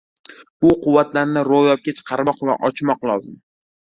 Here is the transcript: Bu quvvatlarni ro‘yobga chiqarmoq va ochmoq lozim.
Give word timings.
Bu 0.63 0.69
quvvatlarni 0.85 1.43
ro‘yobga 1.49 1.95
chiqarmoq 1.99 2.41
va 2.51 2.57
ochmoq 2.71 3.07
lozim. 3.11 3.37